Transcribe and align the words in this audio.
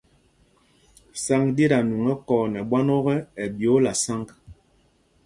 Sǎŋg 1.23 1.47
ɗí 1.55 1.65
ta 1.71 1.77
nwɔŋ 1.87 2.03
ɛkɔɔ 2.13 2.43
nɛ 2.53 2.59
mbwán 2.65 2.87
ɔ́kɛ, 2.97 3.15
ɛ 3.41 3.43
ɓyōōla 3.57 3.91
sǎŋg. 4.03 4.27